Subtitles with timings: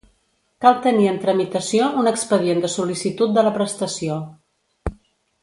[0.63, 4.19] Cal tenir en tramitació un expedient de sol·licitud de la prestació.